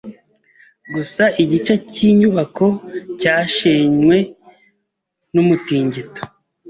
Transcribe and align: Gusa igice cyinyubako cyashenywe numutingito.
Gusa 0.93 1.23
igice 1.43 1.73
cyinyubako 1.93 2.67
cyashenywe 3.19 4.17
numutingito. 5.33 6.21